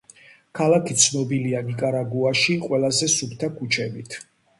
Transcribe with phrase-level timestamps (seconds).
[0.59, 4.19] ქალაქი ცნობილია ნიკარაგუაში ყველაზე სუფთა ქუჩებით.